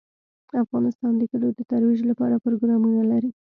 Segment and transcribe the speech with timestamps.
[0.63, 3.31] افغانستان د کلیو د ترویج لپاره پروګرامونه لري.